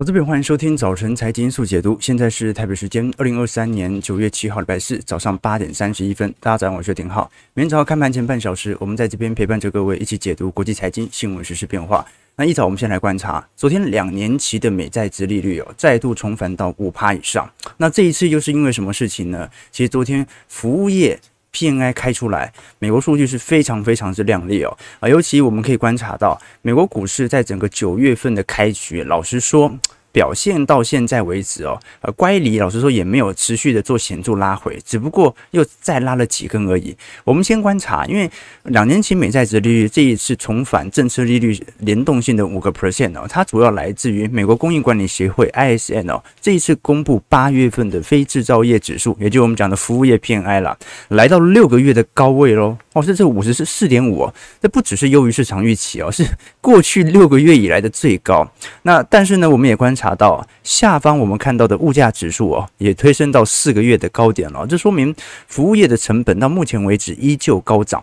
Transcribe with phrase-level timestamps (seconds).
[0.00, 6.34] 我这边欢迎收听早晨财经速解读，现在是台北时间二零二三年九月七号礼拜四早上八点三十一分。
[6.40, 7.30] 大家早上好，我是丁浩。
[7.52, 12.02] 明天早上开盘前半小时，我们在这边陪伴着各位一起解读国际财经新闻、时事变化。
[12.34, 17.46] 那一早我们先来观察，昨天两年期的美债殖利率哦，再度重返到五趴以上。
[17.76, 19.50] 那这一次又是因为什么事情呢？
[19.70, 21.20] 其实昨天服务业
[21.52, 29.78] PNI 开出来，美国数据是非常非常之亮丽哦啊，尤其我们可以观察到，美国股市在整个九月份的开局，老实说。
[30.12, 36.96] 表现到现在为止哦，呃，乖离老实说也没有持续的做显著拉回，只不过又再拉了几根而已。
[37.24, 38.30] 我们先观察，因为
[38.64, 50.76] 两年期美债值利率这一次重返政策利率联动性的五个 percent 哦，它主要来自于美国供应管理协会 ISM 哦，这一次公布八月份的非制造业指数，也就是我们讲的服务业 PMI 了，
[51.08, 52.76] 来到六个月的高位喽。
[52.92, 56.24] 哦，是这五十是四点五哦，这不只是优于市场预期哦，是
[56.60, 58.50] 过去六个月以来的最高。
[58.82, 64.66] 那但是呢，我们也观察到下方我们看到的物价指数哦，也推升到四个月的高点了。
[64.66, 65.14] 这说明
[65.46, 68.02] 服务业的成本到目前为止依旧高涨。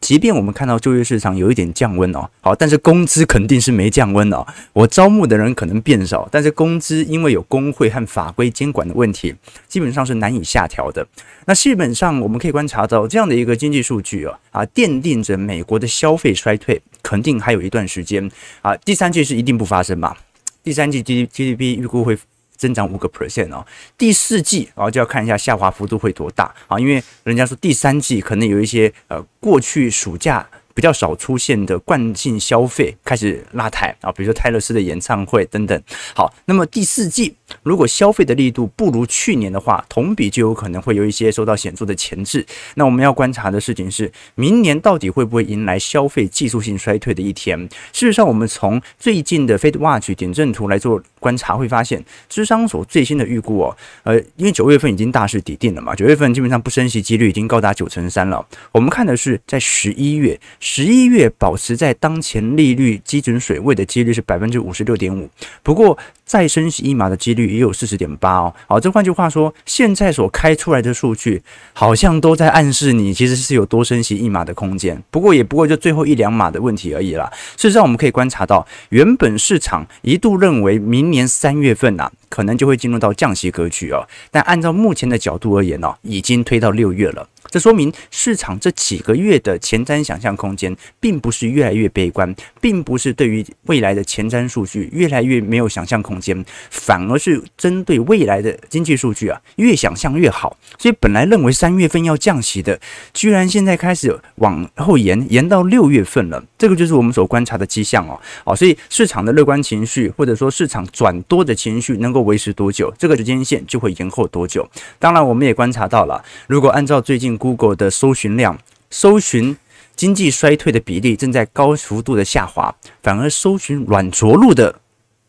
[0.00, 4.46] 即便我们看到就业市场有一点降温哦，好，但是工资肯定是没降温哦。
[4.72, 9.34] 我招募的人可能变少，但是工资因为有工会和法规监管的问题，
[9.68, 11.06] 基本上是难以下调的。
[11.46, 18.30] 那基本上我们可以观察到这样的一个经济数据啊，啊，奠定着美国的消费衰退肯定还有一段时间
[18.62, 18.76] 啊。
[18.76, 20.14] 第三季是一定不发生嘛？
[20.62, 22.16] 第三季 G G D P 预估会。
[22.56, 30.46] 增长五个 percent 哦，第四季啊就要看一下下滑幅度会多大啊，因为人家说第三季可能有一些呃过去暑假。
[30.76, 35.82] 比较少出现的惯性消费开始拉抬啊，比如说泰勒斯的演唱会等等。
[36.14, 42.44] 好，那么第四季如果消费的力度不如去年的话，同比就有可能会有一些受到显著的钳制。
[42.74, 47.58] 那我们要观察的事情是，明年到底会不会迎来消费技术性衰退的一天？
[47.92, 58.44] 事实上，我们从最近的 Fed Watch 点阵图来做观察，会发现，芝商所最新的预估哦，呃，因为九月份已经大势底定了嘛，九月份基本上不升息几率已经高达九成三了。
[58.72, 60.38] 我们看的是在十一月。
[60.58, 65.28] 十一月保持在当前利率基准水位的几率是百分之五十六点五，
[65.62, 68.52] 不过再升息一码的几率也有四十点八哦。
[68.66, 71.40] 好，这换句话说，现在所开出来的数据
[71.72, 77.32] 好像都在暗示你其实是有多升息一码的空间，不过也不过就最后一两码的问题而已啦。
[77.56, 87.28] 事实上，我们可以观察到，原本市场一度认为明年三月份呐、啊，可能就会进入到降息格局哦，但按照目前的角度而言呢、哦，已经推到六月了。
[87.50, 100.56] 这说明市场这几个月的前瞻想象空间，并不是越来越悲观，并不是对于未来的前瞻数据越来越没有想象空间，反而是针对未来的经济数据啊，越想象越好。
[100.78, 102.78] 所以本来认为三月份要降息的，
[103.14, 106.42] 居然现在开始往后延，延到六月份了。
[106.58, 108.20] 这个就是我们所观察的迹象哦。
[108.44, 114.68] 好，所以市场的乐观情绪，或者说市场转多的情绪，能够维持多久，这个时间线就会延后多久。
[114.98, 117.36] 当然，我们也观察到了，如果按照最近。
[117.46, 118.58] Google 的搜寻量，
[118.90, 119.56] 搜寻
[119.94, 122.74] 经济衰退的比例正在高幅度的下滑，
[123.04, 124.80] 反而搜寻软着陆的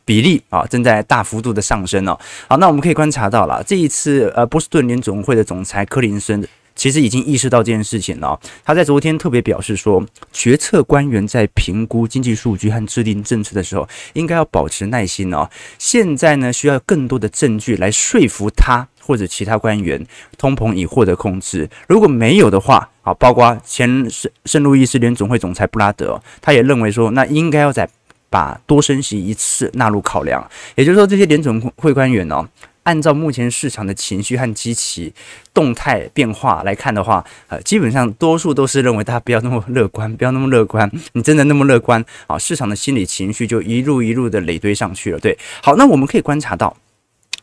[0.03, 2.19] 比例啊正在大幅度的上升哦。
[2.47, 6.43] 好，那我们可以观察到了，这一次呃波士顿联总会的总裁柯林森
[6.75, 8.39] 其实已经意识到这件事情了。
[8.65, 15.49] 他在昨天特别表示说，决策官员在评估经济数据和制定政策的时候，应该要保持耐心哦。
[15.77, 18.87] 现在呢，需要更多的证据来说服他。
[19.07, 20.05] 或者其他官员，
[20.37, 21.69] 通膨已获得控制。
[21.87, 27.87] 如果没有的话，啊，包括前圣圣路易斯联总会总裁布拉德，他也认为说，那应该要再
[28.29, 30.45] 把多升息一次纳入考量。
[30.75, 32.45] 也就是说，这些联总会官员呢，
[32.83, 35.13] 按照目前市场的情绪和基期
[35.53, 40.91] 动态变化来看的话，呃，基本上多数都是认为大家不要那么乐观， 不要那么乐观。
[41.13, 42.37] 你真的那么乐观啊？
[42.37, 45.19] 市场的心理情绪就一路一路的累堆上去了。
[45.19, 46.75] 对，好，那我们可以观察到。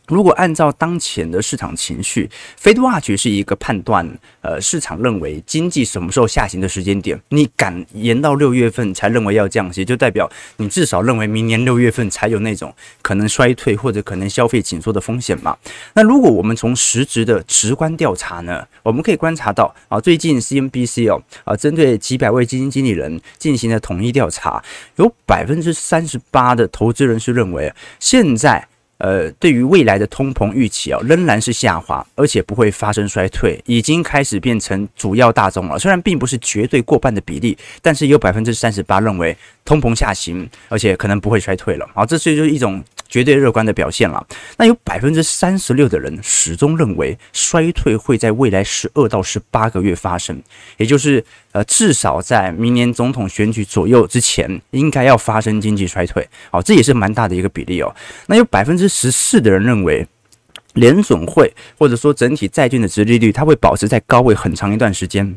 [0.07, 2.29] 如果按照当前的市场情绪
[2.61, 4.07] ，FedWatch 是一个判断，
[4.41, 7.19] 呃，市场认为经济什么时候下行的时间点。
[7.29, 15.57] 你敢延到六月份才认为要降息，就代表你至少认为明年六月份才有那种可能衰退或者可能消费紧缩的风险嘛？
[15.93, 24.63] 那如果我们从实质的直观调查呢，我们可以观察到啊，最近 CNBC 哦啊，针对几百位基金经理人进行了统一调查，
[24.97, 28.67] 有百分之三十八的投资人是认为现在。
[28.97, 35.77] 呃，对于未来的通膨预期啊，仍然是下滑，而且不会发生衰退，已经开始变成主要大众了。
[35.77, 41.85] 虽然并不是绝对过半的比例，但是有百分之三十八认为通膨下行，而且可能不会衰退了。
[41.93, 44.25] 好，这是就是一种绝对乐观的表现了。
[44.57, 50.41] 那有百分之三十六的人始终认为衰退会在未来十二到十八个月发生，
[50.77, 56.27] 也就是呃至少在明年总统选举左右之前，应该要发生经济衰退。
[56.51, 57.95] 好，这也是蛮大的一个比例哦。
[58.27, 60.07] 那有百分之十四的人认为。
[60.75, 65.33] 联总会或者说整体债券的殖利率，它会保持在高位很长一段时间，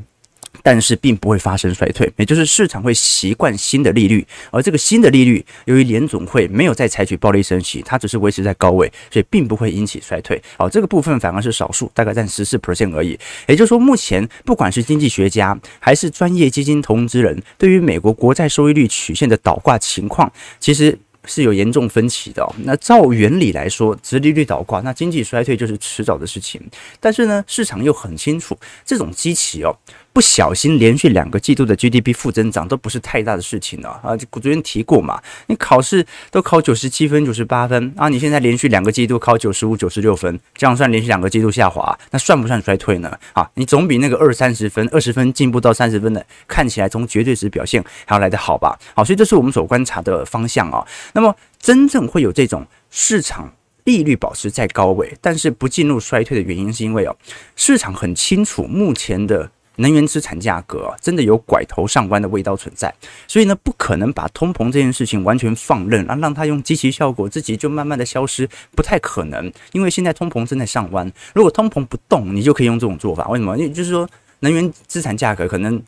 [0.63, 10.41] 但是并不会发生衰退，也就是市场会习惯新的利率，而这个新的利率由于联总会没有再采取暴力升息，它只是维持在高位，所以并不会引起衰退。
[10.57, 13.19] 好，这个部分反而是少数，大概占十四 percent 而已。
[13.47, 20.99] 也就是说，目前不管是经济学家还是专业基金投资人，对于美国国债收益率曲线的倒挂情况，其实。
[21.31, 22.43] 是有严重分歧的。
[22.65, 26.59] 那照原理来说，殖利率倒挂，那经济衰退就是迟早的事情。
[27.01, 29.77] 但是呢，市场又很清楚，这种基期哦。
[30.19, 34.17] 不小心连续两个季度的 GDP 负增长都不是太大的事情了啊！
[34.17, 43.17] 昨天提过嘛，你考试都考九十七分、九十八分啊，你现在连续两个季度考九十五、九十六分，这样算连续两个季度下滑，那算不算衰退呢？
[43.32, 48.76] 啊，你总比那个二三十分、二十分进步到三十分的，看起来从绝对值表现还要来得好吧？
[48.97, 50.85] 好，所以这是我们所观察的方向啊。
[51.12, 53.53] 那么真正会有这种市场
[53.85, 57.17] 利率保持在高位，但是不进入衰退的原因，是因为哦，
[57.55, 59.53] 市场很清楚目前的。
[59.79, 62.93] 能源资产价格真的有拐头上弯的味道存在，
[63.27, 69.51] 所以呢，不可能把通膨这件事情完全放任，啊，让它用积极效果自己就慢慢的消失，不太可能。
[69.73, 73.29] 因为现在通膨正在上弯，如果通膨不动，你就可以用这种做法。
[73.29, 73.57] 为什么？
[73.57, 74.09] 因为就是说，
[74.41, 75.81] 能源资产价格可能，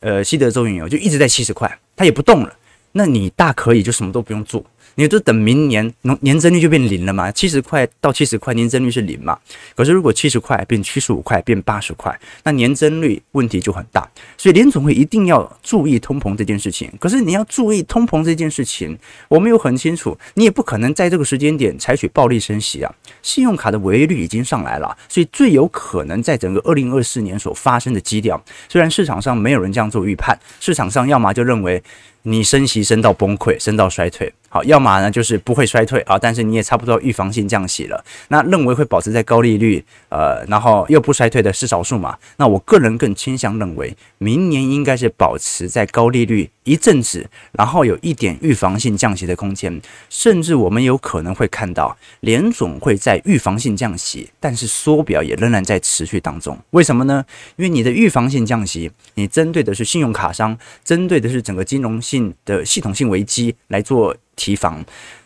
[0.00, 2.56] 呃，西德州原油就一直在七十块，它也不动了，
[2.96, 4.64] 那你大可以就什么都不用做。
[4.98, 7.30] 你就等明年年增率就变零了嘛？
[7.30, 9.38] 七十块到七十块，年增率是零嘛？
[9.74, 14.08] 可是如果七十块变七十五块，变八十块，那年增率问题就很大。
[14.38, 16.90] 所以联总会一定要注意通膨这件事情。
[16.98, 18.98] 可是你要注意通膨这件事情，
[19.28, 22.90] 我们又很清楚，你也不可能在这个时间点采取暴力升息啊。
[23.20, 31.82] 信用卡的违约率已经上来了，所以最有可能在整个二零二四年所发生的基调，虽然市场上没有人这样做预判，市场上要么就认为。
[32.28, 34.34] 你升息升到崩溃，升到衰退，
[34.64, 38.04] 要么呢就是不会衰退啊，但是你也差不多预防性降息了。
[38.28, 42.16] 那认为会保持在高利率，呃，然后又不衰退的是少数嘛？
[42.36, 56.58] 那我个人更倾向认为，明年应该是保持在高利率一阵子，然后有一点预防性降息的空间，甚至我们有可能会看到联总会在预防性降息，但是缩表也仍然在持续当中。
[56.70, 57.24] 为什么呢？
[57.56, 62.34] 因为你的预防性降息，你针对的是信用卡商，针对的是整个金融性。
[62.44, 64.84] 的系统性危机来做提防，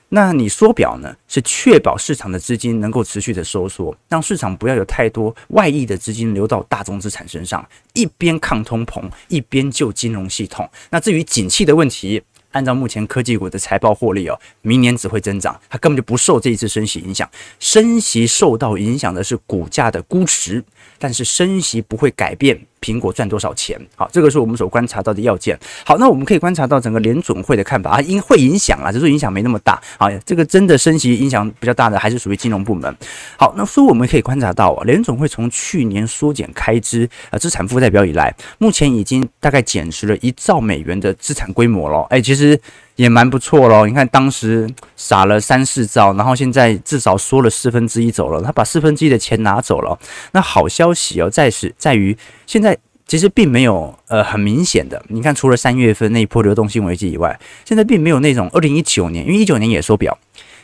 [0.09, 1.15] 那你缩表呢？
[1.29, 10.69] 是确保市场的资金能够持续的收缩，让市场不要有太多外溢的资金流到大宗资产身上，一边抗通膨，一边救金融系统。
[10.91, 12.21] 那至于景气的问题，
[12.51, 17.31] 按照目前科技股的财报获利哦，明年只会增长，它根本就不受这一次升息影响。
[17.61, 20.65] 升息受到影响的是股价的估值，
[20.99, 22.61] 但是升息不会改变。
[22.81, 23.79] 苹果赚多少钱？
[23.97, 25.59] 好，这个是我们所观察到的要件。
[25.85, 29.81] 好，那我们可以观察到整个联准会的看法啊，因会影响啊，只是影响没那么大。
[29.99, 32.95] 好，这个真的升息影响比较大的还是属于金融部门。
[33.37, 42.07] 好，那所以我们可以观察到啊，联准会从去年缩减开支啊资产负债表以来，目前已经大概减持了一兆美元的资产规模了。
[42.11, 42.59] 哎，其实
[42.97, 43.87] 也蛮不错喽。
[43.87, 49.99] 你看当时撒了三四兆，然后现在至少缩了四分之一走了，他把四分之一的钱拿走了。
[50.33, 52.17] 那好消息哦，在是在于
[52.47, 52.77] 现在。
[53.07, 60.17] 其实并没有呃很明显的，你看除了三月份那一波流动性危机以外，现在并没有那种二零一九年，因为一九年也缩表，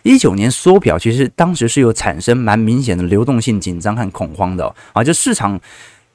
[0.04, 5.60] 一九年缩表其实当时是有产生蛮明显的流动性紧张和恐慌的，啊，就市场。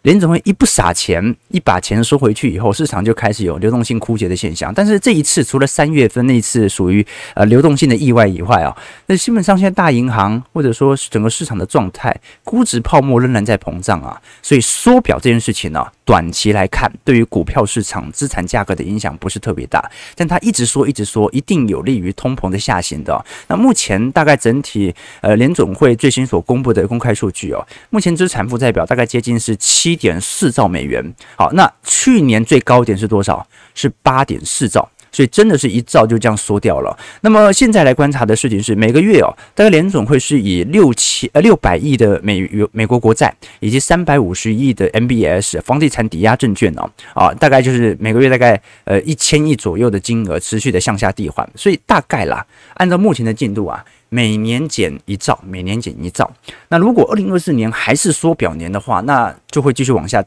[0.03, 4.74] 联总会一不撒钱，一把钱收回去以后，市场就开始有流动性枯竭的现象。
[4.74, 7.05] 但是这一次，除了三月份那一次属于
[7.36, 14.20] 呃流动性的意外以外啊，那基本上现在大银行或者说整个市场的状态，估值泡沫仍然在膨胀啊。
[14.41, 19.82] 所以缩表这件事情呢、啊，短期来看，对于股票市场资产价格的影响不是特别大。
[20.13, 23.25] 但他一直说一直说，一定有利于通膨的下行的。
[23.48, 30.01] 那目前大概整体呃联总会最新所公布的公开数据哦，目前资产负债表大概接近是七。
[30.01, 33.46] 点四兆美元，好，那去年最高点是多少？
[33.75, 36.98] 是八点四兆，所以真的是一兆就这样缩掉了。
[37.22, 53.84] 那么现在来观察的事情是，每个月哦，大概联总会是以六千呃六百亿的美元美国国债以及三百五十亿的 MBS 房地产抵押证券哦，啊，大概就是每个月大概呃一千亿左右的金额持续的向下递缓，所以大概啦，按照目前的进度啊。
[54.13, 56.30] 每年减一兆，每年减一兆。
[56.68, 60.22] 那如果二零二四年还是缩表年的话，那就会继续往下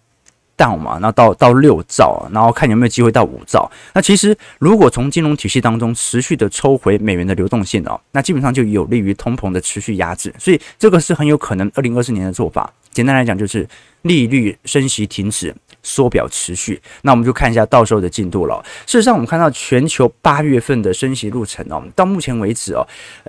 [0.56, 3.70] down 嘛，那到到六兆，然后看有没有机会到五兆。
[3.92, 12.72] 那其实如果从金融体系当中持续的抽回美元的流动性哦，那基本上就有利于通膨的持续压制，所以这个是很有可能二零二四年的做法。
[12.92, 13.68] 简单来讲就是
[14.02, 15.52] 利率升息停止。
[15.84, 18.60] 缩表持续，那我们就看一下到时候的进度了。
[18.86, 22.84] 事实上，我们看到全球八月份的升息路程哦，到目前为止哦，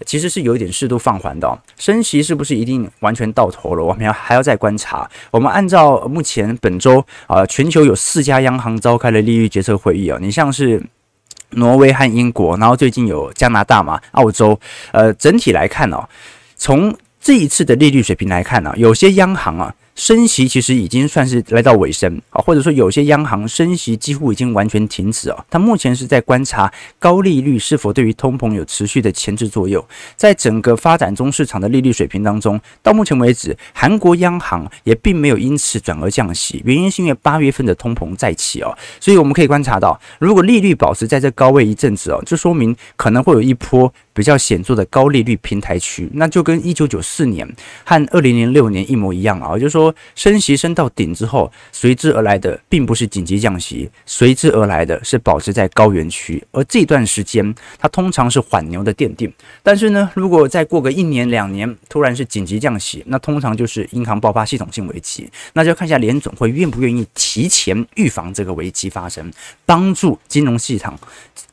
[0.05, 1.59] 其实是有一点适度放缓的。
[1.77, 3.83] 升息是不是一定完全到头了？
[3.83, 5.07] 我们要还要再观察。
[5.29, 10.81] 我们按照目前本周啊，全球有四家央行召开了利率决策会议啊，你像是
[11.51, 14.57] 挪威和英国，然后最近有加拿大嘛、澳洲，
[14.93, 16.07] 呃，整体来看哦，
[16.55, 19.75] 从这一次的利率水平来看呢，有些央行啊。
[19.95, 25.45] 升息其实已经算是来到尾声啊，或者说有些央行升息几乎已经完全停止啊。
[25.49, 29.83] 它目前是在观察高利率是否对于通膨有持续的牵制作用。
[30.17, 38.77] 在整个发展中市场的利率水平当中，到目前为止，韩国央行也并没有因此转而降息，原因是因为八月份的通膨再起哦。
[38.99, 47.47] 所以我们可以观察到，如果利率保持在这高位一阵子哦，这说明可能会有一波比较显著的高利率平台区，那就跟一九九四年
[47.83, 49.93] 和二零零六年一模一样啊，就是说。
[50.15, 59.31] 升息升到顶之后，随之而来的并不是紧急降息，随之而来的是保持在高原区，而这段时间它通常是缓牛的奠定。
[59.61, 69.29] 但是呢，如果再过个一年两年，突然是紧急降息，那通常就是银行爆发系统性危机，那就看一下联总会愿不愿意提前预防这个危机发生，
[69.65, 70.97] 帮助金融系统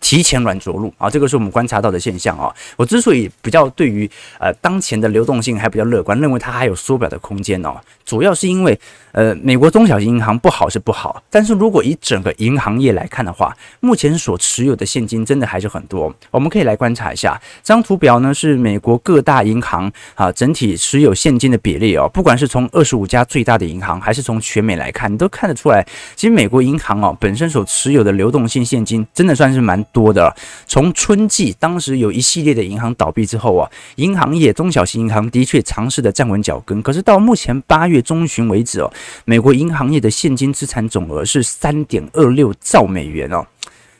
[0.00, 2.51] 提前软着陆啊，这个是我们观察到的现象啊。
[2.76, 7.74] 我之所以比较对于呃当前的流动性还比较乐观，认为它还有缩表的空间哦。
[8.04, 8.78] 主要是因为，
[9.12, 16.12] 呃，美国中小型银行不好是不好，但是如果以整个银行业来看的话，目前所持有的现金真的还是很多。
[16.30, 22.10] 我们可以来观察一下这张图表呢，是美国各大银行啊整体持有现金的比例哦。
[22.12, 30.34] 不管是从二十五家最大的银行，还是从全美来看，你都看得出来，其实美国银行哦本身所持有的流动性现金真的算是蛮多的。
[30.66, 38.02] 从春季当时有一系列的银行倒闭之后啊，银行业中小型银行的确尝试的站稳脚跟，可是到目前八月。
[38.02, 38.92] 中旬为止哦，
[39.24, 43.46] 美国银行业的现金资产总额是三点二六兆美元哦，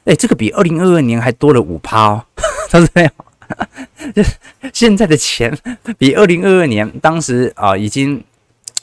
[0.05, 2.25] 哎，这个比二零二二年还多了五趴哦，
[2.69, 3.13] 他说这样，
[4.13, 4.23] 就
[4.73, 5.57] 现在的钱
[5.97, 8.23] 比二零二二年当时啊已经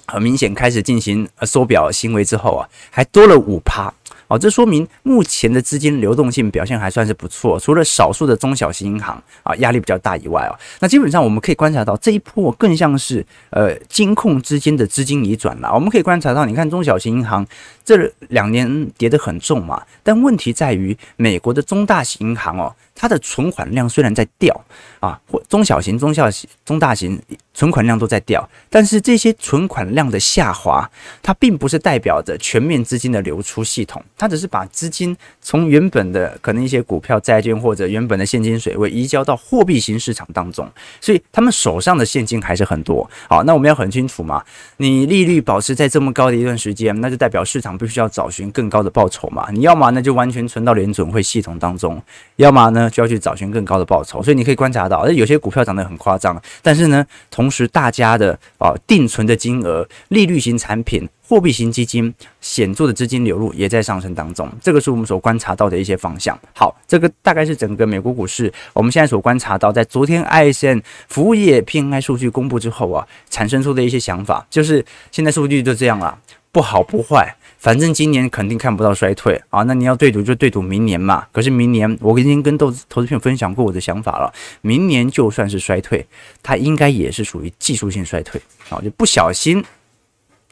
[0.07, 3.93] 很明显开始进行缩表行为之后啊，还多了五趴。
[4.29, 15.73] 哦，这说明目前的资金流动性表现还算是不错，除了少数的中小型银行啊压力比较大以外哦，那基本上我们可以观察到这一波更像是呃金控资金的资金移转了。
[15.73, 17.45] 我们可以观察到，你看中小型银行
[17.83, 22.73] 这两年跌得很重嘛，但问题在于美国的中大型银行哦。
[22.99, 24.53] 它的存款量虽然在掉
[24.99, 27.17] 啊，或中小型、中小型、中大型
[27.53, 30.89] 存款量都在掉，但是这些存款量的下滑，
[31.23, 43.09] 它并不是代表着全面资金的流出系统，它只是把资金从原本的可能一些股票、债券或者原本的现金水位移交到货币型市场当中，所以他们手上的现金还是很多。
[43.29, 44.43] 好，那我们要很清楚嘛，
[44.75, 49.47] 你利率保持在这么高的一段时间，那就代表市场必须要找寻更高的报酬嘛。
[49.53, 52.01] 你要么那就完全存到联准会系统当中，
[52.35, 52.88] 要么呢？
[52.89, 66.37] 就要去找寻更高的报酬，所以你可以观察到，有些股票涨得很夸张，但是呢，同时大家的啊定存的金额、利率型产品、货币型基金显著的资金流入也在上升当中，这个是我们所观察到的一些方向。
[66.53, 76.17] 好，这个大概是整个美国股市我们现在所观察到，在昨天 ISM 服务业 PMI 数据公布之后啊，产生出的一些想法，就是现在数据就这样了，
[76.51, 77.35] 不好不坏。
[77.59, 81.27] 反正今年肯定看不到衰退啊，那你要对赌就对赌明年嘛。
[81.31, 86.05] 可是明年我已经跟投资投资朋友分享过我的想法了，明年就算是衰退，
[86.41, 89.63] 它应该也是属于技术性衰退啊，就不小心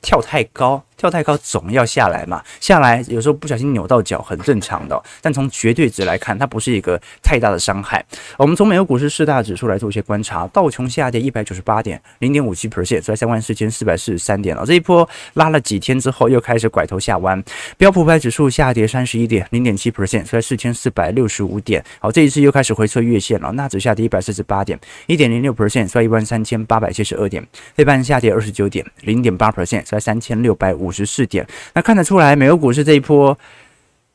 [0.02, 0.84] 跳太高。
[0.98, 8.04] 跳太高总要下来嘛，下来有时候不小心扭到脚很正常的，但从绝对值来看，它不是一个太大的伤害。
[8.36, 14.66] 我们从美国股市四大指数来做一些观察，道琼下跌一百九十八点，零点五七 percent，收在三万四千四百四十三点了。
[14.66, 17.42] 这一波拉了几天之后，又开始拐头下弯。
[17.78, 21.86] 标普五百指数下跌三十一点，零点七 percent，收在四千四百六十五点。
[22.00, 23.52] 好，这一次又开始回测月线了。
[23.52, 27.46] 纳指下跌一百四十八点，一点零六 percent，收在一万三千八百七十二点。
[27.76, 30.87] 费半下跌二十九点，零点八 percent，收在三千六百五。
[30.88, 33.38] 五十四点，那看得出来，美国股市这一波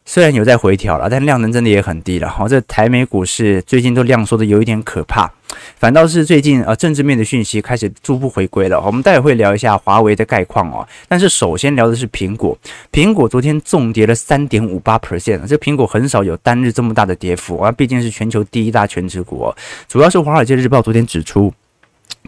[0.07, 2.29] 虽然有在回调了，但量能真的也很低了。
[2.29, 5.31] 好，这台美股市最近都量缩的有一点可怕，
[5.77, 8.81] 反倒是最近呃政治面的讯息开始逐步回归了。
[8.81, 12.59] 我们待会会聊一下华为的概况哦，但是首先聊的是苹果，
[12.91, 19.57] 苹果昨天重跌了三点五八 percent，这苹果很少有单日这么大的跌幅啊，毕竟是全球第一大全值股哦。
[19.87, 21.53] 主要是华尔街日报昨天指出。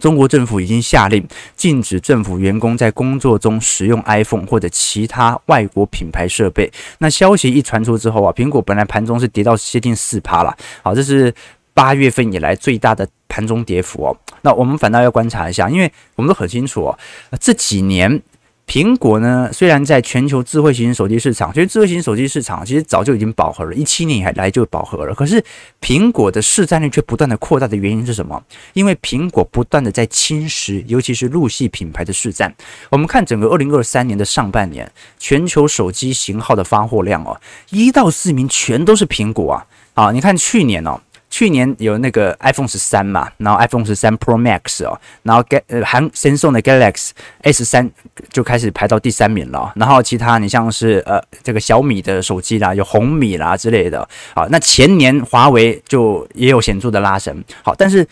[0.00, 1.26] 中国政府已经下令
[1.56, 6.70] 禁止政府员工在工作中使用 iPhone 或者其他外国品牌设备。
[6.98, 10.54] 那消息一传出之后啊，苹果本来盘中是跌到接近四趴了。
[10.82, 11.32] 好，这是
[11.72, 14.16] 八月份以来最大的盘中跌幅哦。
[14.42, 16.98] 那我们反倒要观察一下，因为我们都很清楚哦，
[17.40, 18.20] 这几年。
[18.66, 25.14] 苹果呢，虽然在全球智慧型手机市场，其实智慧型手机市场其实早就已经饱和了，一七年以来就饱和了。
[25.14, 25.42] 可是
[25.80, 28.42] 苹果的市占率却不断的扩大的原因是什么？
[28.72, 32.52] 因为苹果不断的在侵蚀，尤其是入系品牌的市占。
[32.90, 37.38] 我们看整个二零二三年的上半年，全球手机型号的发货量哦，
[37.70, 39.66] 一到四名全都是苹果啊！
[39.94, 41.00] 啊，你看去年哦。
[41.34, 47.10] 去年有那个 iPhone 十三嘛，然后 iPhone 十三 Pro Max 哦，然后 Get 呃韩神送的 Galaxy
[47.42, 47.90] S 三
[48.30, 49.72] 就开始排到第三名了。
[49.74, 54.08] 然后其他你像是呃这个小米的手机啦，有红米啦之类的。
[54.32, 57.42] 好，那前年华为就也有显著的拉升。
[57.64, 58.06] 好，但是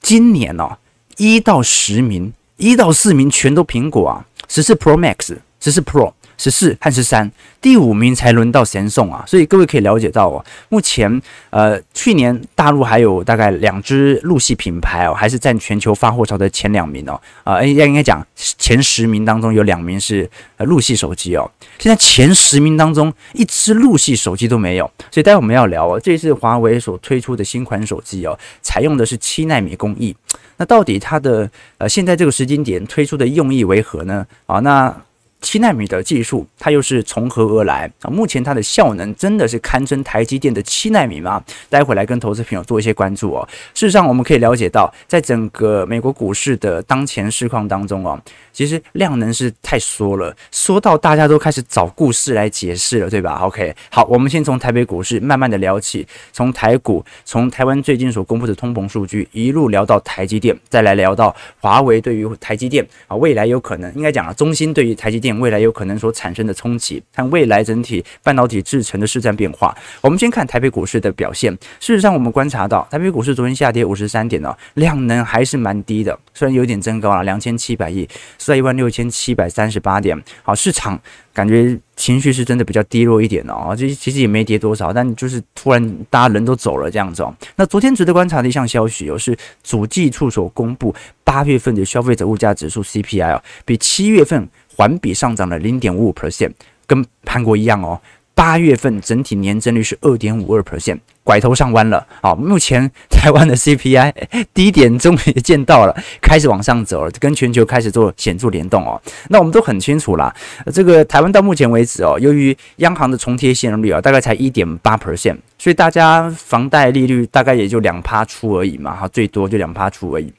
[0.00, 0.74] 今年哦，
[1.18, 6.14] 一到十名，一到四名全都苹果啊，十四 Pro Max，十四 Pro。
[6.38, 7.30] 十四和十三，
[7.60, 30.14] 第五名才轮到神送啊，所以各位可以了解到哦，目前呃去年大陆还有大概两支陆系品牌哦，还是占全球发货潮的前两名哦，啊，应该应该讲前十名当中有两名是呃陆系手机哦，现在前十名当中一支陆系手机都没有，所以待会我们要聊哦，这次华为所推出的新款手机哦，采用的是七纳米工艺，
[30.56, 34.24] 那到底它的呃现在这个时间点推出的用意为何呢？
[34.46, 34.94] 啊，那。
[35.40, 38.10] 七纳米的技术，它又是从何而来啊？
[38.10, 41.42] 目前它的效能真的是堪称台积电的七纳米吗？
[41.70, 43.48] 待会来跟投资朋友做一些关注哦。
[43.72, 48.20] 事实上，我们可以了解到，在整个美国股市的当前市况当中哦，
[48.52, 65.27] 其实量能是太缩了，缩到大家都开始找故事来解释了，对吧？OK，好，我们先从台北股市慢慢的聊起，从台股，从台湾最近所公布的通膨数据一路聊到台积电，再来聊到华为对于台积电啊，未来有可能应该讲啊，中芯对于台积电。
[65.40, 69.76] 未来有可能所产生的冲击，看未来整体半导体制程的市占变化。
[70.00, 71.52] 我们先看台北股市的表现。
[71.80, 78.08] 事实上，我们观察到台北股市昨天下跌五十三点哦，量能还是蛮低的，虽然有点增高了两千七百亿，
[78.38, 80.16] 是在一万六千七百三十八点。
[80.42, 81.00] 好，市场
[81.32, 83.74] 感觉情绪是真的比较低落一点哦。
[83.76, 87.34] 这其实也没跌多少，但就是突然大家人都走了这样子哦。
[87.56, 90.94] 那昨天值得观察的一项消息，哦是主计处所公布
[91.24, 94.48] 八月份的消费者物价指数 CPI，比七月份。
[94.78, 96.52] 环比上涨了零点五五 percent，
[96.86, 98.00] 跟韩国一样哦。
[98.32, 102.06] 八月份整体年增率是二点五二 percent，拐头上弯了。
[102.22, 104.14] 好，目前 台湾的 CPI
[104.54, 109.02] 低点终于见到了，开始往上走了，跟全球开始做显著联动哦。
[109.30, 110.32] 那我们都很清楚啦，
[110.72, 120.32] 这个台湾到目前为止哦，由于央行的重贴现率啊，大概才一点八 percent，所以大家房贷利率大概也就两趴出而已嘛，哈，最多就两趴出而已。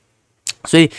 [0.63, 0.89] 所以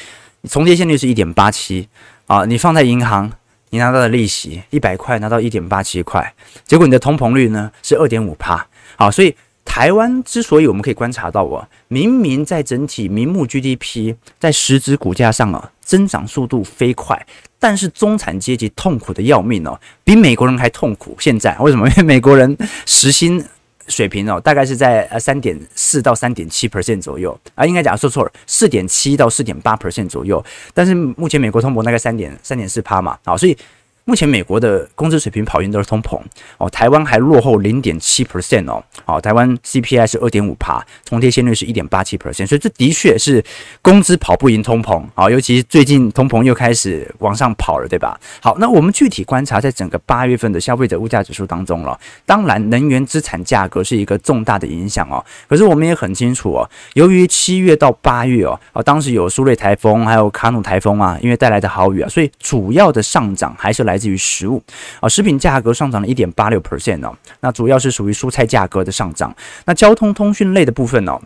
[0.50, 1.88] 重贴现率是一点八七。
[2.31, 3.29] 啊，你放在银行，
[3.71, 6.33] 你拿到的利息一百块拿到一点八七块，
[6.64, 8.64] 结果你的通膨率呢是二点五趴。
[8.95, 17.21] 好，所以台湾之所以我们可以观察到啊，明明在整体名目 GDP 在实质股价上啊增长速度飞快，
[17.59, 21.16] 但是中产阶级痛苦的要命哦，比美国人还痛苦。
[21.19, 21.88] 现在为什么？
[21.88, 23.45] 因为美国人时薪。
[23.90, 30.42] 水平哦，大概是在呃三点四到三点七 percent 左右啊，应该讲说错了，四点七到四点八 percent 左右。
[30.72, 33.57] 但是目前美国通膨大概三点三点四趴嘛，啊，所以。
[34.04, 36.18] 目前美国的工资水平跑赢都是通膨
[36.58, 43.44] 哦，台湾还落后零点七 percent 哦，好，台湾 CPI 是二点五趴，重贴现率是一点八七 percent，所以这的确是
[43.82, 48.18] 工资跑不赢通膨啊，尤其是最近通膨又开始往上跑了，对吧？
[48.40, 64.62] 好，那我们具体观察在整个八月份的消费者物价指数当中了，当然能源资产价格是一个重大的影响哦，可是我们也很清楚哦，由于七月到八月哦，啊，当时有苏瑞台风还有卡努台风啊，因为带来的豪雨啊，所以主要的上涨还是来来自于食物
[65.00, 69.35] 啊，食品价格上涨了一点八六 percent 哦，那主要是属于蔬菜价格的上涨。
[69.64, 71.20] 那交通通讯类的部分哦，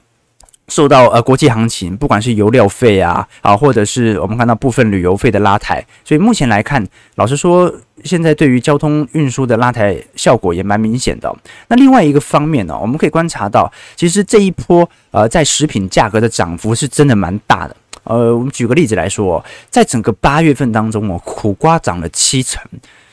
[0.68, 6.82] 受到呃国际行情，不管是油料费啊啊，或者是我们看到部分旅游费的拉抬，所以目前来看，
[7.16, 7.72] 老实说，
[8.02, 11.30] 现在对于交通运输的拉抬效果也蛮明显的。
[11.68, 17.76] 那另外一个方面呢，我们可以观察到，其实这一波呃在食品价格的涨幅是真的蛮大的。
[18.04, 22.62] 呃，我们举个例子来说，在整个八月份当中哦，苦瓜涨了七成，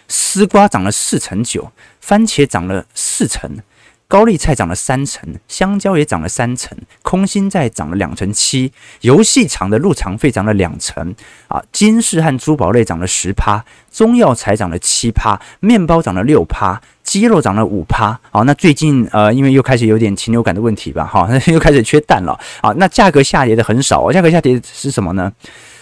[0.07, 3.49] 丝瓜涨了四成九，番茄涨了四成，
[4.07, 11.15] 高丽菜涨了三成，香蕉也涨了三成，空心菜涨了两成七，游戏场的入场费涨了两成
[11.47, 25.31] 啊，金饰和珠宝类涨了十趴，中药材涨了七趴，面包涨了六趴，鸡肉涨了五趴，好，那最近呃，因为又开始有点禽流感的问题吧，哈， 又开始缺蛋了，啊，那价格下跌的很少，价格下跌是什么呢？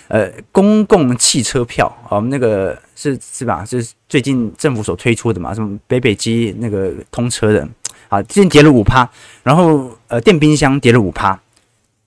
[0.08, 3.64] 呃，公共汽车票，我们那个是是吧？
[3.64, 7.68] 是最近政府所推出的嘛，什么北北基那个通车的，
[8.08, 9.08] 啊，最近跌了五趴，
[9.44, 11.40] 然后呃，电冰箱跌了五趴，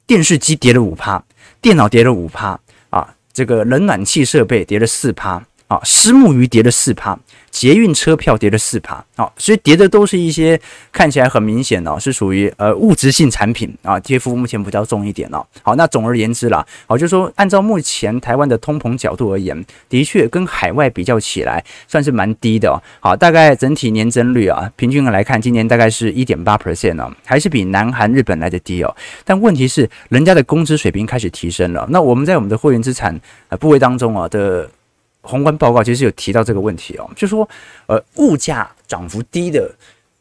[0.05, 1.23] 电视机跌了五趴，
[1.61, 2.59] 电脑跌了五趴，
[2.91, 5.41] 啊，这个冷暖气设备跌了四趴。
[5.73, 7.19] 啊，私募鱼跌了四趴，
[7.51, 10.61] 捷运车票跌了四趴，啊，所以跌的都是一些
[10.93, 15.43] 看起来很明显哦，是属于呃物质性产品啊，跌幅目前比较重一点哦。
[15.63, 22.77] 好，那总而言之啦，好，就是说按照目前台湾的通膨角度而言，的确跟海外比较起来算是蛮低的哦。
[23.01, 28.95] 好，大概整体年增率啊，平均来看，今年大概是一点八 percent 哦，还是比南韩、日本来的低哦。
[29.25, 34.69] 但问题是，人家的工资水平开始提升了，那我们在我们的会员资产呃部位当中啊的。
[35.23, 37.49] 宏观报告其实有提到这个问题哦，就说，
[37.87, 39.73] 呃，物价涨幅低的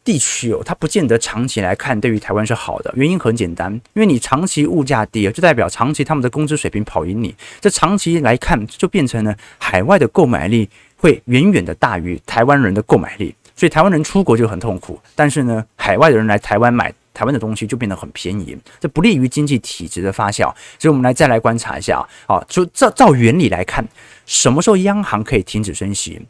[0.03, 2.91] 地区哦，它不见得长期来看对于台湾是好的。
[2.95, 7.35] 原因很简单，因为你长期物价低，就代表长期他们的工资水平跑赢你。
[7.59, 14.99] 这长期来看，就变成了海外的购买力会远远的大于台湾人的购买力，所以台湾人出国就很痛苦。
[15.15, 16.93] 但是呢，海外的人来台湾买。
[17.13, 20.53] 台湾的东西就变得很便宜，这不利于经济体质的发酵。
[20.79, 23.87] 所以，我们来再来观察一下啊，就照照原理来看，
[24.25, 26.21] 什么时候央行可以停止升息？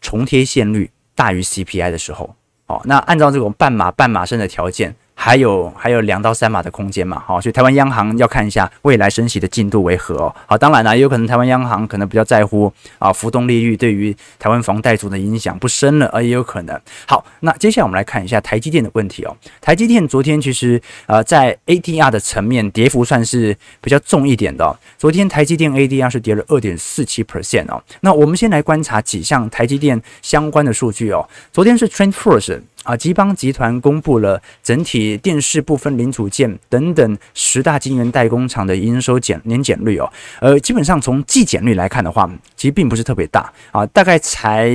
[0.00, 2.34] 重贴现率大于 CPI 的时候。
[2.66, 4.96] 哦，那按照这种半马半马升的条件。
[5.16, 10.34] 还有还有两到三码的空间嘛，好，所以台湾央行要看一下未来升息的进度为何哦。
[10.46, 16.78] 好，当然了，也有可能台湾央行可能比较在乎啊，浮动利率对于台湾房贷族的影响不深了，啊，也有可能。
[17.06, 19.34] 好，那接下来我们来看一下台积电的问题哦。
[19.60, 24.78] 台积电昨天其实呃在 ADR 的层面跌幅算是比较重一点的。
[24.98, 27.82] 昨天台积电 ADR 是跌了二点四七 percent 哦。
[28.00, 31.26] 那我们先来观察几项台积电相关的数据哦。
[31.52, 32.60] 昨天是 TrendForce。
[32.84, 44.70] 啊，吉邦集团公布了整体电视部分零组件等等十大晶圆代工厂的营收减年减率哦，呃，基本上从季减率来看的话，其实并不是特别大啊，大概才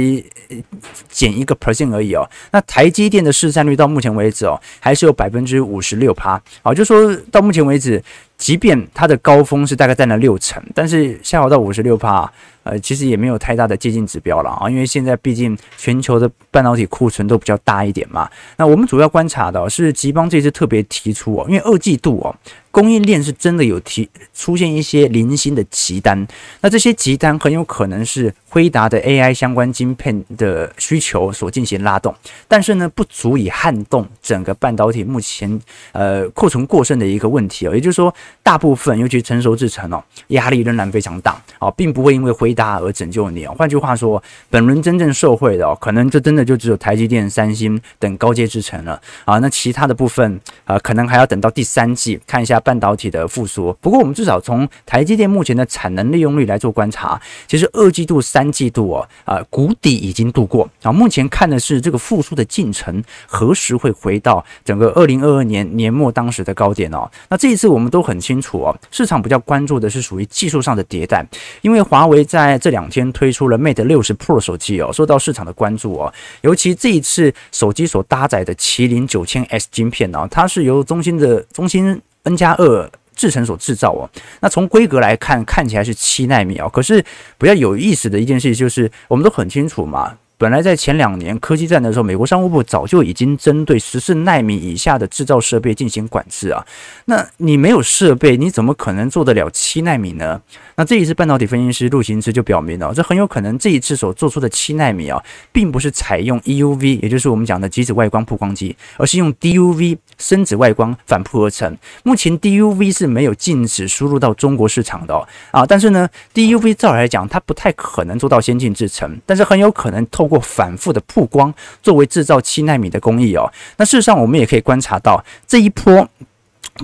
[1.07, 2.29] 减一个 percent 而已哦。
[2.51, 8.03] 那台积电的市占率到目前为止哦，还是有百分之五十六趴啊，就说到目前为止。
[8.39, 12.31] 即便它的高峰是大概占了六成，但是下滑到五十六帕，
[12.63, 18.29] 呃，其实也没有太大的接近指标了啊，因为现在毕竟全球的半导体库存都比较大一点嘛。
[18.55, 22.33] 那我们主要观察的是吉邦这次特别提出哦，因为二季度哦。
[22.71, 26.27] 供应链是真的有提出现一些零星的急单，
[26.61, 32.13] 那这些急单很有可能是辉达的 AI 相关晶片的需求所进行拉动，
[32.47, 35.59] 但是呢，不足以撼动整个半导体目前
[35.93, 43.55] 呃库存过剩的一个问题哦，也就是说，大部分尤其成熟制程哦，压力仍然非常大哦，并不会因为辉达而拯救你哦。
[43.57, 52.58] 换句话说，本轮真正受惠的哦，可能这真的就只有台积电、三星等高阶制程了啊，那其他的部分啊，可能还要等到第三季看一下。
[52.59, 67.09] 半导体的复苏，不过我们至少从台积电目前的产能利用率来做观察，其实二季度、三季度哦，啊，谷底已经度过啊，目前看的是这个复苏的进程何时会回到整个二零二二年年末当时的高点哦。
[67.29, 71.25] 那这一次我们都很清楚哦，市场比较关注的是属于技术上的迭代，
[71.61, 82.01] 因为华为在这两天推出了 Mate 六十 Pro 手机哦，受到市场的关注哦，尤其这一次手机所搭载的麒麟九千 S 芯片哦，它是由中兴的中芯。
[82.23, 84.09] N 加二制成所制造哦，
[84.41, 87.03] 那从规格来看，看起来是七纳米哦，可是
[87.37, 90.17] 比较有意思的一件事就是，我们都很清楚嘛。
[90.39, 96.65] 本来在前两年科技战的时候，美国商务部早就已经针对十四纳米以下的制造设备进行管制啊。
[97.03, 100.41] 那你没有设备，你怎么可能做得了七纳米呢？
[100.77, 105.21] 那这一次半导体分析师陆行之就表明了，这很有可能这一次所做出的七纳米啊，
[105.51, 111.77] 并不是采用 EUV，也就是我们讲的极紫外光曝光机，而是用 DUV 深紫外光反曝而成。
[112.03, 115.13] 目前 DUV 是没有禁止输入到中国市场的
[115.51, 126.07] 啊，但是呢，DUV 照来讲，它不太可能做到先进制程，但是很有可能透过反复的曝光作为制造七纳米的工艺哦，那事实上我们也可以观察到这一波，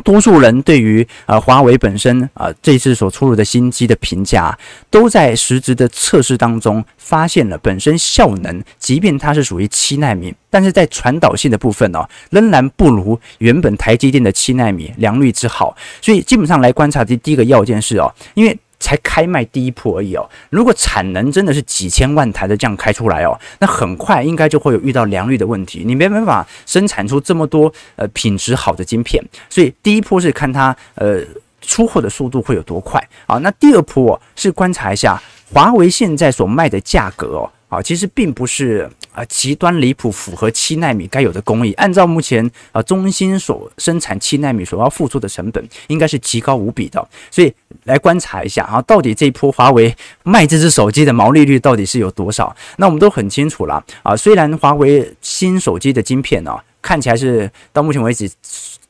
[0.03, 4.57] 多数人对于呃华为本身啊、这次所出炉的新机的评价，
[4.89, 18.57] 都在实质的测试当中发现了本身效能，即便它是属于七纳米，但是在传导性的部分哦，仍然不如原本台积电的七纳米良率之好，所以基本上来观察的第一个要件是哦，因为。
[18.85, 31.19] 才开卖第一波而已哦，如果产能真的是几千万台的这样开出来哦，那很快应该就会有遇到良率的问题，你没办法生产出这么多呃品质好的晶片，所以第一波是看它呃
[31.61, 33.01] 出货的速度会有多快。
[33.25, 35.19] 啊，那第二波是观察一下
[35.51, 37.49] 华为现在所卖的价格哦。
[37.67, 41.73] 啊，其实并不是啊极端离谱，符合七纳米该有的工艺。
[41.73, 47.07] 按照目前啊中芯所生产七纳米所要付出的成本，应该是极高无比的。
[47.31, 47.53] 所以
[47.85, 52.55] 来观察一下啊，到底这一波华为卖这只手机的毛利率到底是有多少？
[52.77, 54.15] 那我们都很清楚了啊。
[54.15, 58.29] 虽然华为新手机的晶片呢，看起来是到目前为止。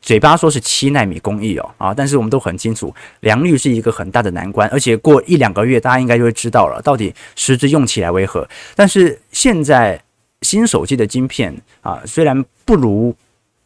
[0.02, 8.48] 嘴巴说是七纳米工艺哦啊，但是我们都很清楚，良率是一个很大的难关，而且过一两个月，大家应该就会知道了，到底实质用起来为何。
[8.76, 10.00] 但是现在
[10.42, 13.16] 新手机的晶片啊，虽然不如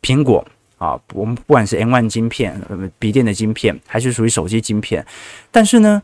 [0.02, 0.46] 苹果
[0.78, 5.06] 啊，我们不管是 M1 晶片、呃笔电的晶片，还是属于手机晶片，
[5.52, 6.02] 但是呢，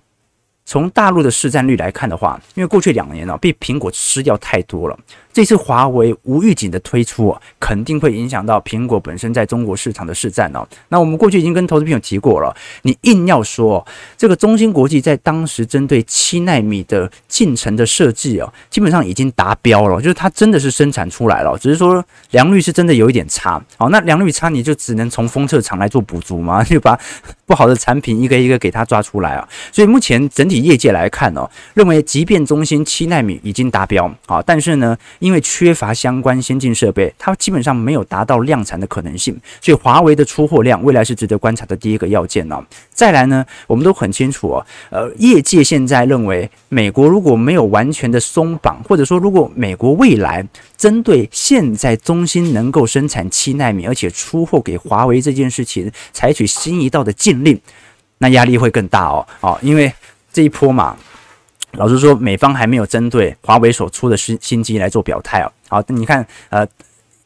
[0.65, 4.97] 从大陆的市占率来看的话，因为过去两年呢，被苹果吃掉太多了。
[5.31, 10.65] 这次华为无预警的推出啊，肯定会影响到苹果本身在中国市场的市占哦。
[10.87, 13.85] 那我们过去已经跟投资朋友提过了，你硬要说
[14.17, 23.61] 这个中芯国际在当时针对七纳米的进程的设计哦，基本上已经达标了，就是它真的是生产出来了，只是说良率是真的有一点差。
[23.77, 26.97] 好，那良率差你就只能从封测厂来做补足嘛，就把
[27.45, 29.47] 不好的产品一个一个给它抓出来啊。
[29.73, 34.97] 所以目前整体业界来看哦，认为即便中芯七纳米已经达标啊，但是呢。
[35.19, 42.63] 因为缺乏相关先进设备，它基本上没有达到量产的可能性，所以华为的出货量未来是值得观察的第一个要件哦。
[42.91, 50.45] 再来呢，我们都很清楚哦，呃，业界现在认为，美国如果没有完全的松绑，或者说如果美国未来
[50.77, 57.59] 针对现在中芯能够生产七纳米，而且出货给华为这件事情，采取新一道的禁令，
[58.19, 59.25] 那压力会更大哦。
[59.41, 59.91] 哦，因为
[60.35, 60.97] 这一波嘛。
[61.71, 65.51] 老实说，美方还没有针对华为所出的新新机来做表态哦。
[65.69, 66.67] 好，你看，呃。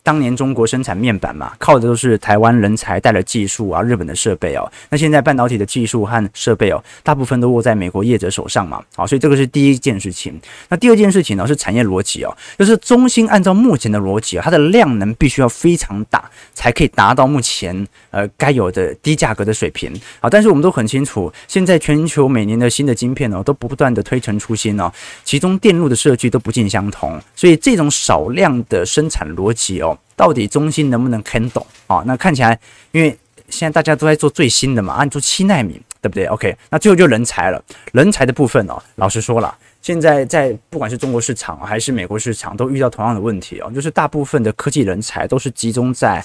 [0.10, 4.67] 当年中国生产面板嘛，靠的都是台湾人才带了技术啊，日本的设备哦。
[4.89, 8.82] 那现在半导体的技术和设备哦，大部分都握在美国业者手上嘛。
[8.95, 10.34] 好，所以这个是第一件事情。
[10.67, 19.93] 那第二件事情呢，是产业逻辑哦，就是中芯按照目前的逻辑啊，它的量能必须要非常大，才可以达到目前呃该有的低价格的水平。
[20.19, 24.91] 好，但是我们都很清楚，现在全球每年的新的晶片哦，都不断的推陈出新哦，
[25.24, 29.95] 其中电路的设计都不尽相同，所以这种少量的生产逻辑哦。
[30.16, 32.04] 到底中芯能不能看懂啊？
[32.06, 32.60] 那看起来，
[32.92, 33.18] 因为
[33.50, 37.64] 现在大家都在做最新的嘛，按做七纳米，对不对？OK，那最后就人才了。
[37.94, 46.24] 人才的部分哦，老实说了，现在在不管是中国市场还是美国市场，都遇到同样的问题哦，就是大部分的科技人才都是集中在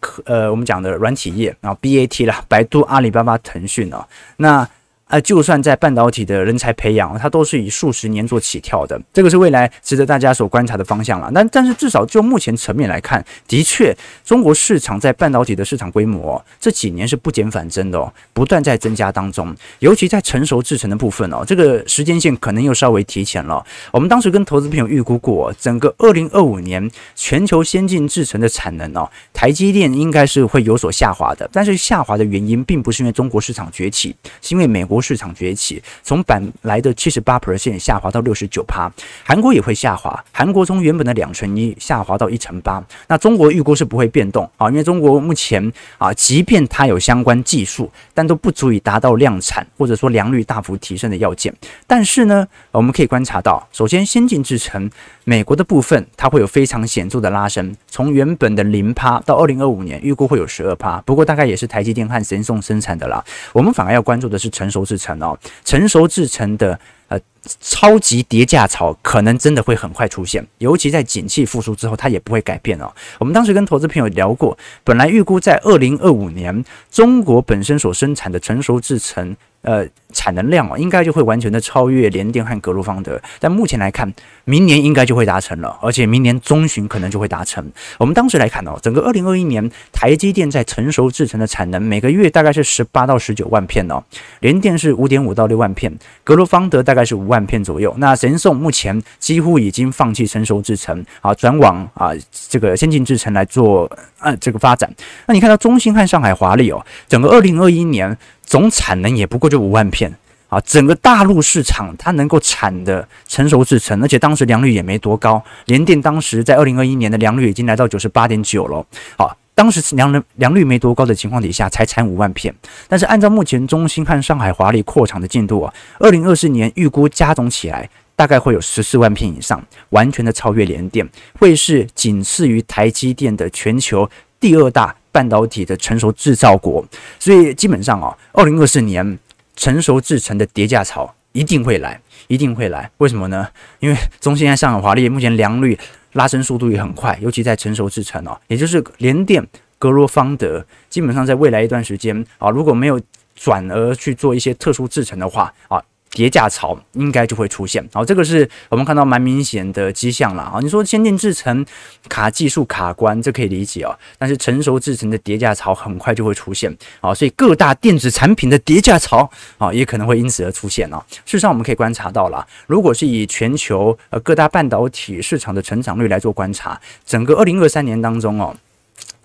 [0.00, 4.06] 科呃我们讲的软体业，然后 BAT 啦，百度、阿里巴巴、腾讯哦，
[4.36, 4.68] 那。
[5.06, 11.30] 啊，就算在半导体的人才培养，它都是以数十年做起跳的，这个是未来值得大家所观察的方向了。
[11.32, 19.54] 但但是至少就目前层面来看，的确，中国市场在半导体的市场规模这几年是不减反增的哦，不断在增加当中。
[19.80, 23.62] 尤其在成熟制程的部分哦，这个时间线可能又稍微提前了。
[23.92, 31.48] 我们当时跟投资朋友预估过，整个二零二五年全球先进制程的产能哦，台积电应该是会有所下滑的。
[31.52, 34.93] 但是下滑的原因并不是因为中国市场崛起，是因为美国。
[34.94, 38.88] 国市场崛起，从本来的七十八 percent 下滑到六十九趴，
[39.24, 40.24] 韩国也会下滑。
[40.30, 42.80] 韩国从原本的两成一下滑到一成八。
[43.08, 51.52] 那中国预估是不会变动啊，因为中国目前啊，即便它有相关技术，但都不足以达到量产或者说良率大幅提升的要件。
[51.88, 54.88] 但是呢，我们可以观察到，首先先进制程，
[55.24, 61.00] 美国的部分它会有非常显著的拉升，从原本的零趴到二零二五年预估会有十二趴。
[61.00, 63.24] 不过大概也是台积电和神送生产的啦。
[63.52, 64.84] 我们反而要关注的是成熟。
[64.84, 65.34] 制程哦，
[65.64, 67.18] 成熟制程的呃
[67.58, 72.92] 超级叠价潮可能真的会很快出现，尤其在景气复苏之后，它也不会改变哦。
[73.18, 79.34] 我们当时跟投资朋友聊过，本来预估在二零二五年，中国本身所生产的成熟制程。
[79.64, 83.20] 呃，产能量哦，应该就会完全的超越联电和格罗方德。
[83.40, 84.12] 但目前来看，
[84.44, 87.66] 明年应该就会达成了，而且明年中旬可能就会达成。
[87.98, 94.04] 我们当时来看哦，整个二零二一年，台积电在成熟制程的产能每个月大概是十八到十九万片哦，
[94.40, 95.90] 联电是五点五到六万片，
[96.22, 97.94] 格罗方德大概是五万片左右。
[97.96, 102.10] 那神送目前几乎已经放弃成熟制程啊，转往啊
[102.48, 104.94] 这个先进制程来做啊这个发展。
[105.26, 108.14] 那你看到中芯和上海华力哦，整个二零二一年。
[108.44, 110.12] 总产能也不过就五万片
[110.48, 110.60] 啊！
[110.60, 115.42] 整个大陆市场它能够产的成熟制程，而且当时良率也没多高。
[115.66, 118.86] 联电当时在二零二一年的良率已经来到九十八点九了。
[119.16, 122.54] 好，当时良率良率没多高的情况底下，才产五万片。
[122.86, 131.08] 但是按照目前中芯和上海华力扩厂的进度啊，二零二四年预估加总起来大概会有十四万片以上，完全的超越联电，
[131.40, 134.94] 会是仅次于台积电的全球第二大。
[135.14, 136.84] 半导体的成熟制造国，
[137.20, 139.16] 所以基本上啊，二零二四年
[139.54, 142.90] 成熟制程的叠价潮一定会来，一定会来。
[142.96, 143.48] 为什么呢？
[143.78, 145.78] 因为中芯在上海华丽目前良率
[146.14, 149.46] 拉升速度也很快，尤其在成熟制程哦，也就是联电、
[149.78, 153.00] 格罗方德，基本上在未来一段时间啊，如果没有
[153.36, 155.80] 转而去做一些特殊制程的话啊。
[156.14, 160.60] 跌价潮应该就会出现，好，这个是我们看到蛮明显的迹象了啊。
[160.62, 161.66] 你说先进制程
[162.08, 163.98] 卡技术卡关，这可以理解哦。
[164.16, 171.02] 但是成熟制程的跌价潮很快就会出现，啊，所以各大电子产品的跌价潮啊，也可能会因此而出现哦。
[171.10, 178.54] 事实上，我们可以观察到了，如果是以全球呃各大半导体市场的成长率来做观察，整个二零二三年当中哦，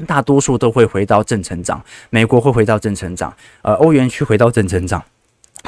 [0.08, 5.04] 大多数都会回到正成长，美国会回到正成长，呃，欧元区回到正成长。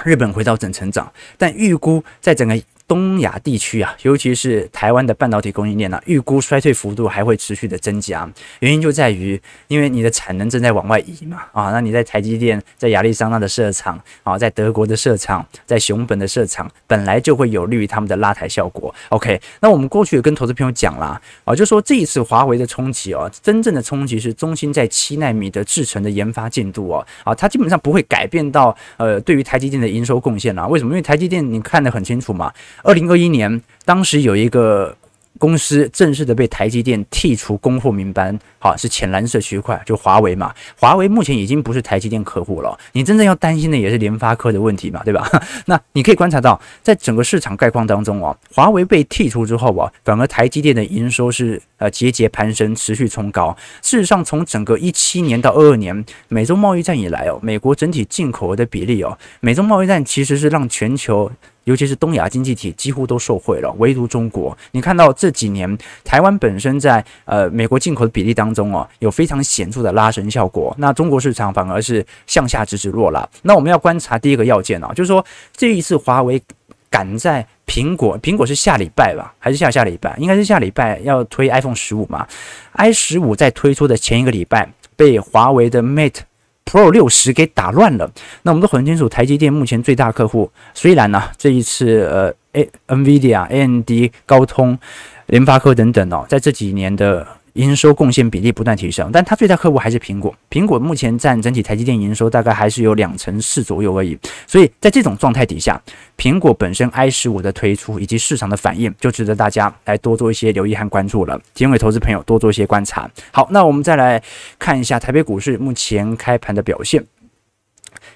[0.03, 2.59] 日本回到正成长，但预估在整个
[2.91, 8.29] 东亚地区啊，尤其是台湾的半导体供应链啊，预估衰退幅度还会持续的增加。
[8.59, 18.93] 原因就在于，因为你的产能正在往外移嘛，啊，那你在台积电、在亚利桑那的设厂啊，在德国的设厂、在熊本的设厂，本来就会有利于他们的拉抬效果。
[19.07, 30.67] OK，那我们过去也跟投资朋友讲啦，啊，就说这一次华为的冲击哦，真正的冲击是中芯在七纳米的制程的研发进度哦，啊，它基本上不会改变到呃，对于台积电的营收贡献啦。
[30.67, 30.91] 为什么？
[30.91, 32.51] 因为台积电你看得很清楚嘛。
[32.83, 34.95] 二零二一年，当时有一个
[35.37, 40.53] 公司正式的被台积电剔除供货名单，好，是浅蓝色区块，就华为嘛。
[40.77, 45.27] 华为目前已经不是台积电客户了，你真正要担心的也是联发科的问题嘛，对吧？
[45.65, 53.55] 那你可以观察到，在整个市场概况当中哦，华为被剔除之后啊，反而台积电的营收是呃节节攀升，持续冲高。
[53.81, 61.31] 事实上，从整个一七年到二二年，美中贸易战以来哦，美国整体进口额的比例哦，美中贸易战其实是让全球。
[61.65, 64.57] 尤其是东亚经济体几乎都受惠了，唯独中国。
[64.71, 70.75] 你看到这几年台湾本身在呃美国进口的比例当中哦，有非常显著的拉升效果。
[70.79, 73.29] 那中国市场反而是向下直直落了。
[73.43, 75.23] 那我们要观察第一个要件啊，就是说
[75.55, 76.41] 这一次华为
[76.89, 80.15] 赶在苹果，苹果是下礼拜吧，还是下下礼拜？
[80.17, 82.27] 应该是下礼拜要推 iPhone 十五嘛
[82.73, 86.21] ？i 十五在推出的前一个礼拜被华为的 Mate。
[86.65, 88.09] Pro 六十给打乱了，
[88.43, 93.91] 那我们都很清楚，台积电目前最大客户，虽然呢、这一次呃，A NVIDIA、AMD、
[94.25, 94.77] 高通、
[95.25, 97.27] 联发科等等哦，在这几年的。
[97.53, 100.33] 营收贡献比例不断提升，但它最大客户还是苹果。
[100.49, 104.17] 苹果目前占整体台积电营收大概还是有两成四左右而已。
[104.47, 105.81] 所以在这种状态底下，
[106.17, 111.39] 苹果本身 i 十五的推出以及市场的反应，就值得大家来多做一些留意和关注了。
[111.53, 113.09] 提供给投资朋友多做一些观察。
[113.31, 114.21] 好，那我们再来
[114.57, 117.03] 看一下台北股市目前开盘的表现。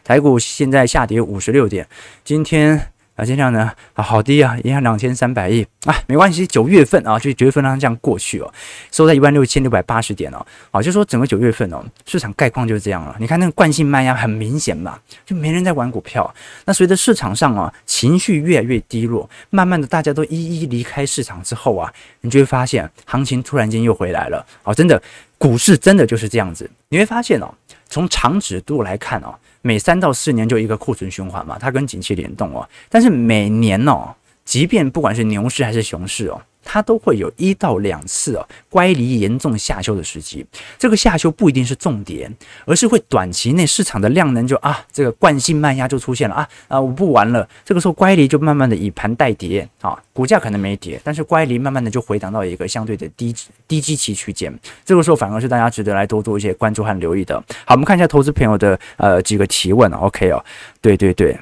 [0.04, 1.88] 台股现在下跌五十六点，
[2.24, 2.95] 今天。
[3.16, 8.54] 啊，今天呢啊，好低啊，一样两千三百亿啊，没关系，九月份啊，就九月份让它这样过去哦，
[8.92, 13.16] 收在一万六千六百八十点哦，啊，就说整个九月份哦，市场概况就是这样了。
[13.18, 16.34] 你看那个惯性卖压很明显嘛，就没人在玩股票。
[16.66, 24.46] 那随着市场上啊情绪越来越低落，慢慢的大家都一一离开市场之后啊，你就会发现行情突然间又回来了。
[24.64, 25.02] 哦，真的，
[25.38, 26.70] 股市真的就是这样子。
[26.90, 27.54] 你会发现哦，
[27.96, 29.34] 从长指度来看哦。
[29.62, 32.68] 每三到四年就一个库存循环嘛，它跟景气联动哦。
[32.90, 36.42] 但是每年哦，即便不管是牛市还是熊市哦。
[36.66, 40.46] 它都会有一到两次哦，乖离严重下修的时机。
[40.78, 42.30] 这个下修不一定是重点，
[42.66, 47.48] 而是会短期内市场的量能就啊，这个惯性慢压就出现了啊啊，我不玩了。
[47.64, 53.34] 这个时候乖离就慢慢的以盘带跌啊，股价可能没跌，但是乖离慢慢的就回档到一个相对的低
[53.68, 54.54] 低基期区间。
[54.84, 57.36] 这个时候反而是大家值得来多做一些关注和留意的。
[57.66, 60.44] 好，我们看一下投资朋友的呃几个提问，OK 哦，
[60.82, 61.38] 对对对。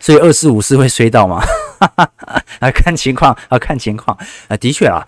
[0.00, 1.42] 所以二四五四会衰到吗？
[2.60, 4.16] 啊，看情况啊，看情况
[4.48, 5.06] 啊，的确啊，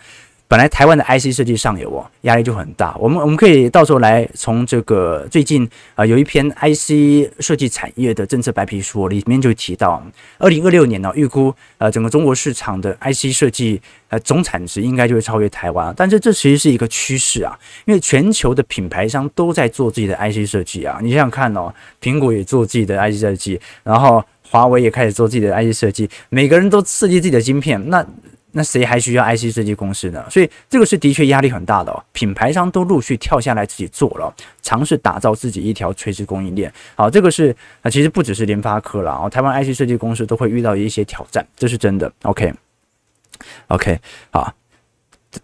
[0.48, 2.96] 本来台湾的 IC 设计上游哦，压力就很大。
[2.98, 10.02] 我们我们可以到时候来从这个最近啊，有一篇 IC 设计产业的政策白皮书里面就提到，
[10.38, 15.92] 二零二六年呢，预估呃整个中国市场的 IC 设计呃总产值应该就会超越台湾。
[15.94, 20.98] 但是这其实是一个趋势啊，因为全球的品牌商都在做自己的 IC 设计啊。
[21.02, 24.24] 你想想看哦，苹果也做自己的 IC 设计，然后。
[24.50, 28.02] 华为也开始做自己的 IC 设计，每个人都设计自己的晶片，那
[28.58, 30.22] 那谁还需要 IC 设计公司呢？
[30.28, 32.04] 所以这个是的确压力很大的哦。
[32.12, 36.70] 品牌商都陆续跳下来自己做了，尝试打造自己一条垂直供应链。
[36.96, 42.12] 好，这个是啊，其实不只是联发科了啊，台湾 IC 设计公司都会遇到一些挑战，这是真的。
[42.22, 44.52] OK，OK，好。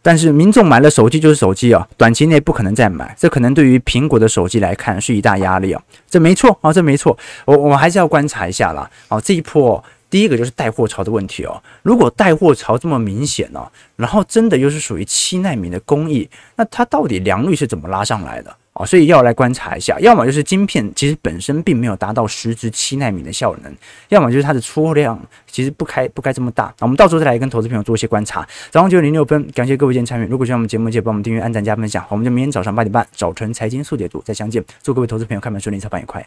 [0.00, 8.90] 但是民众买了手机就是手机啊，短期内不可能再买，这可能对于苹果的手机来看是一大压力啊，这没错啊，这没错，我我们还是要观察一下啦。
[9.08, 9.82] 啊，这一波
[10.14, 18.56] 第一个就是带货潮的问题哦，如果带货潮这么明显呢，然后真的又是属于七奈米的工艺，那它到底良率是怎么拉上来的？
[18.74, 23.74] 哦，所以要来观察一下，要么就是晶片其实本身并没有达到十至七奈米的效能，
[24.08, 26.72] 要么就是它的出货量其实不开不该这么大。
[26.78, 28.46] 那我们到时候再来跟投资朋友做一些观察。
[28.70, 30.26] 早上九点零六分，感谢各位今天参与。
[30.30, 32.06] 如果喜欢我们节目，记得帮我们订阅、按赞、加分享。
[32.08, 34.64] 我们就明天早上八点半早晨财经速解读再相见。
[34.80, 36.24] 祝各位投资朋友开门顺利，操盘愉快。